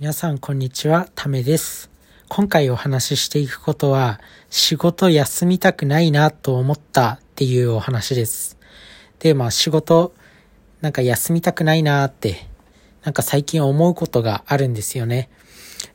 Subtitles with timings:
[0.00, 1.90] 皆さんこんにちは、ためです。
[2.28, 8.56] 今回お話ししていくことは、仕事休みたくないなと思ったっていうお話です。
[9.18, 10.14] で、まあ仕事、
[10.82, 12.46] なんか休みたくないなって、
[13.02, 15.30] なんか最近思うことがあるんですよね。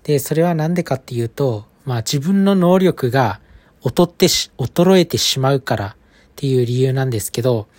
[0.03, 3.39] で、それはなんでかっていうと、まあ自分の能力が
[3.85, 5.95] 劣ってし、衰えてしまうからっ
[6.35, 7.69] ていう理由なんですけど、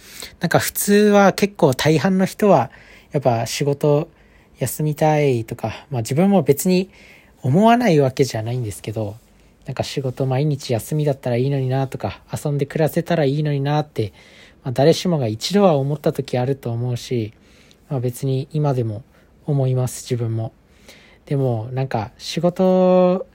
[0.40, 2.70] なんか普通は結構大半の人は、
[3.12, 4.08] やっぱ仕事
[4.58, 6.90] 休みたいとか、まあ自分も別に
[7.42, 9.16] 思わないわけじゃないんですけど、
[9.66, 14.12] なんか仕事毎日休みだったらいいのになとか、遊んで暮らせたらいいのになって、
[14.62, 17.32] まあ、誰しもが一度は思った時あると思うし、
[17.88, 19.02] まあ別に今でも
[19.46, 20.52] 思います、自分も。
[21.26, 23.26] でもなんか仕事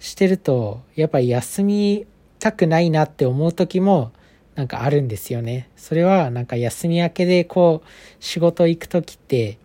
[0.00, 2.06] してると、やっぱり休み
[2.38, 4.10] たくないなって思う時も
[4.56, 5.68] なんかあるんですよね。
[5.76, 7.88] それはなんか休み明けでこう
[8.18, 9.58] 仕事行く時って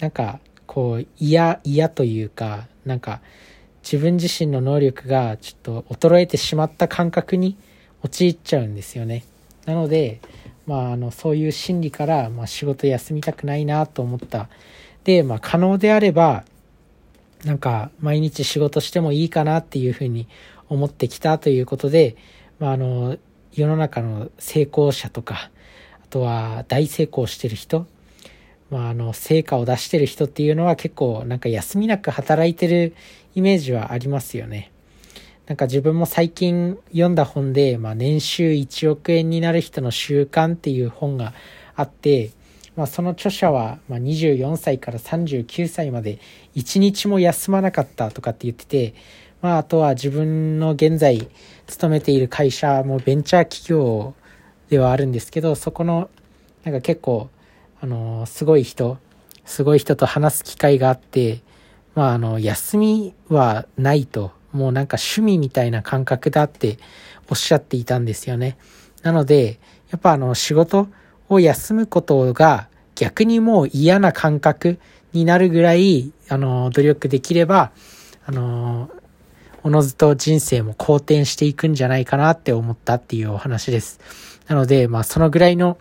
[0.00, 3.20] なんかこう嫌嫌というかなんか
[3.82, 7.56] 自分自身の能力がちょっと衰えてしまった感覚に
[8.02, 9.24] 陥っちゃうんですよね。
[9.66, 10.20] なので
[10.66, 14.48] まああのそういう心理から、まあ、仕事休みたくないなと思った。
[15.04, 16.44] でまあ可能であれば
[17.44, 20.28] なんか毎日仕事してもいいかなっていうふうに
[20.68, 22.16] 思ってきたということで、
[22.58, 23.18] まあ、あの
[23.52, 25.50] 世の中の成功者とか
[26.02, 27.86] あとは大成功してる人
[28.70, 32.94] まあ、あの、成果を出してる人っていうのは結構なんか休みなく働いてる
[33.34, 34.70] イメージはありますよね。
[35.46, 41.34] なんか自分も最近読んだ本で、まあ、年収1億円になる人の習慣っていう本が
[41.76, 42.30] あって、
[42.76, 46.18] まあ、その著者は、まあ24歳から39歳まで
[46.56, 48.94] 1日も休まなかったとかって言ってて、
[49.42, 51.28] まあ、あとは自分の現在
[51.66, 54.14] 勤めている会社もベンチャー企業
[54.70, 56.08] ではあるんですけど、そこの
[56.64, 57.28] なんか結構
[57.84, 58.96] あの、すごい人、
[59.44, 61.42] すごい人と話す機会があって、
[61.94, 66.78] まあ、あの、休みはないと、もうなんか趣味みたいな感覚だって
[67.28, 68.56] おっしゃっていたんですよね。
[69.02, 69.58] なので、
[69.90, 70.88] やっぱあの、仕事
[71.28, 74.78] を休むことが逆にもう嫌な感覚
[75.12, 77.70] になるぐらい、あの、努力できれば、
[78.24, 78.88] あの、
[79.62, 84.00] おのずと人生も好転していくんじゃないかなって思ったっていうお話です。
[84.46, 85.76] なので、まあ、そのぐらいの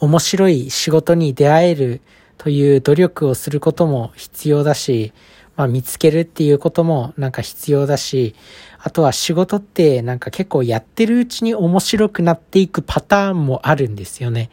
[0.00, 2.00] 面白い仕事に出会える
[2.38, 5.12] という努力をすることも必要だし、
[5.56, 8.34] まあ見つけるっていうこともなんか必要だし、
[8.78, 14.50] あとは仕事ってなんか結構やってるうちに面白くなっていくパターンもあるんですよね。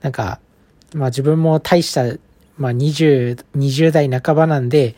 [0.00, 0.40] なんか、
[0.94, 2.04] まあ自分も大した、
[2.56, 4.94] まあ20、20代半ばなんで、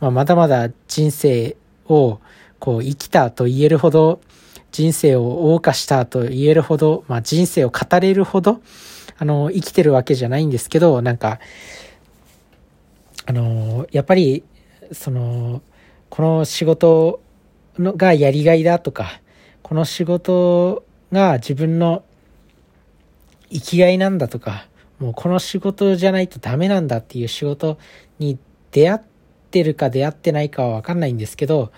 [0.00, 1.56] まあまだまだ人生
[1.86, 2.20] を
[2.58, 4.20] こう生きたと言えるほど、
[4.70, 8.62] 人生を謳歌したと言えるほど、まあ人生を語れるほど、
[9.18, 11.40] あの、生きてるわけじゃないんですけど、なんか、
[13.26, 14.44] あの、やっぱり、
[14.92, 15.62] その、
[16.10, 17.22] この仕事
[17.78, 19.20] のがやりがいだとか、
[19.62, 22.04] この仕事が自分の
[23.50, 24.66] 生きがいなんだとか、
[24.98, 27.78] もうこの仕事じゃないとダメなんだっていう仕事
[28.18, 28.38] に
[28.70, 29.00] 出会っ
[29.50, 31.72] てるか出会ってないかはわかんないんですけど、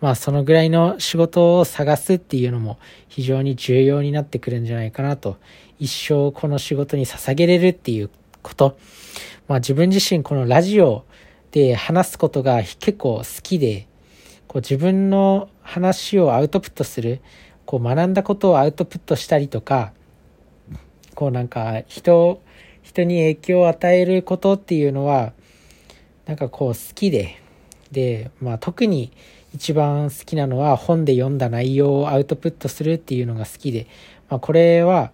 [0.00, 2.78] まあそのぐらいの仕事を探すっていうのも
[3.08, 5.38] 非常に重要になってくるんじゃないかなと
[5.78, 8.10] 一生この仕事に捧げれるっていう
[8.42, 8.78] こと。
[9.46, 11.04] まあ自分自身このラジオ
[11.52, 13.86] で話すことが結構好きで、
[14.46, 17.20] こう自分の話をアウトプットする、
[17.64, 19.92] こう学んだことをアウトプットしたりとか、
[21.14, 22.40] こうなんか人、
[22.82, 25.32] 人に影響を与えることっていうのは、
[26.26, 27.40] なんかこう好きで、
[27.90, 29.12] で、まあ特に
[29.54, 33.86] 一番好きなのは本で読んだ内容をアウトプットするっていうのが好きで、
[34.28, 35.12] まあこれは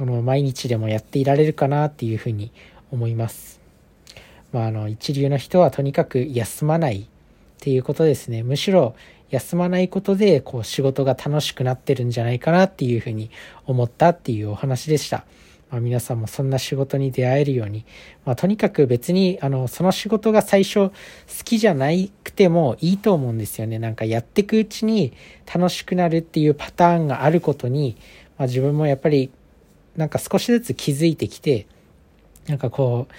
[0.00, 2.52] あの毎日でもやっていられるかなっていうふうに
[2.90, 3.60] 思います。
[4.52, 7.04] まあ、あの一流の人はとにかく休まないっ
[7.60, 8.42] ていうことですね。
[8.42, 8.94] むしろ
[9.30, 13.30] 休まないことでこう仕事が楽しくなってるんじゃないかなっていうふうに
[13.66, 15.24] 思ったっていうお話でした。
[15.70, 17.84] まあ、皆さんもそんな仕事に出会えるように、
[18.24, 20.92] まあ、とにかく別にあのその仕事が最初好
[21.44, 21.88] きじゃな
[22.24, 23.78] くてもいいと思うんですよね。
[23.78, 25.12] なんかやっていくうちに
[25.52, 27.96] 楽しくなるっていうパターンがあることに、
[28.38, 29.30] まあ、自分もやっぱり
[29.98, 31.66] なんか少しずつ気づいてきて、
[32.46, 33.14] なんかこう、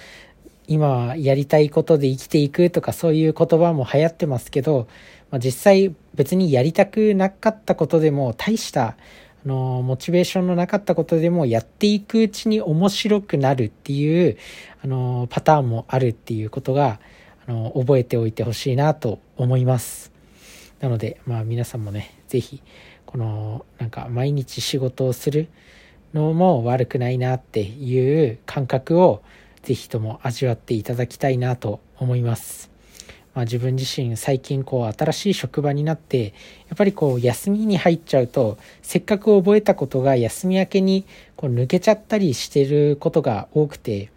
[0.67, 4.87] 今はやりたいことで生きていくとかそういう言葉も流行ってますけど、
[5.31, 14.37] まあ、実際別にやりたくなかったことでも大したあのモチベーションのなかったことでもやっていくうちに面白くなるっていう
[14.83, 16.99] あのパターンもあるっていうことが
[17.47, 20.11] あの覚えておいてほしいなと思います。
[20.81, 22.61] なのでまあ皆さんもね是非
[23.07, 25.47] このなんか毎日仕事をする
[26.13, 29.21] のも悪くないなっていう感覚を
[29.63, 32.69] ぜひとも味わっていただきたいなと思います。
[33.35, 36.33] まあ、自分自身最近こう新しい職場になって
[36.67, 44.11] やっぱりこう休みに入っちゃうとせっかく覚えたことが休み明けにこう抜けちゃったりしてることが多くて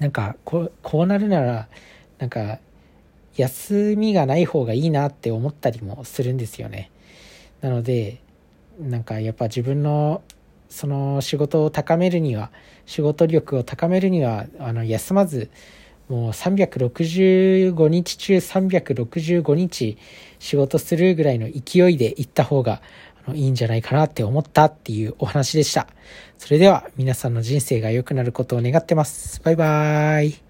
[0.00, 1.68] なんかこうこうなるなら
[2.18, 2.58] なんか
[3.36, 6.90] 休みがない方がいいなって思ったりもするんですよね。
[7.60, 8.20] なので
[8.80, 10.22] なんかやっぱ自分の
[10.68, 12.50] その仕事を高めるには
[12.86, 15.50] 仕事力を高めるにはあの休まず
[16.08, 19.96] もう365日中365日
[20.38, 22.82] 仕事するぐらいの勢いで行った方が
[23.32, 25.86] いいんじゃないかなって思ったっていうお話でした。
[26.36, 29.40] それでは皆さんの人生が良くなることを願ってます。
[29.42, 30.43] バイバーイ。